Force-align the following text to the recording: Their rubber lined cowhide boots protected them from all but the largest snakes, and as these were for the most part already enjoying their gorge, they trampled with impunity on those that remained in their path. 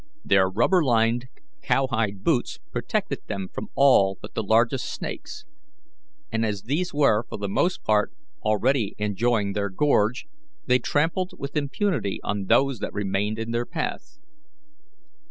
Their 0.25 0.49
rubber 0.49 0.83
lined 0.83 1.27
cowhide 1.61 2.23
boots 2.23 2.57
protected 2.71 3.19
them 3.27 3.47
from 3.53 3.67
all 3.75 4.17
but 4.19 4.33
the 4.33 4.41
largest 4.41 4.91
snakes, 4.91 5.45
and 6.31 6.43
as 6.43 6.63
these 6.63 6.91
were 6.91 7.21
for 7.29 7.37
the 7.37 7.47
most 7.47 7.83
part 7.83 8.11
already 8.43 8.95
enjoying 8.97 9.53
their 9.53 9.69
gorge, 9.69 10.25
they 10.65 10.79
trampled 10.79 11.33
with 11.37 11.55
impunity 11.55 12.19
on 12.23 12.45
those 12.45 12.79
that 12.79 12.93
remained 12.93 13.37
in 13.37 13.51
their 13.51 13.67
path. 13.67 14.17